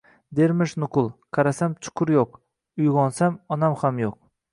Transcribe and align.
dermish 0.37 0.71
nuqul. 0.83 1.09
Qarasam, 1.37 1.75
chuqur 1.87 2.13
yo'q. 2.15 2.39
Uyg'onsam, 2.85 3.37
onam 3.57 3.77
ham 3.83 4.01
yo'q... 4.05 4.19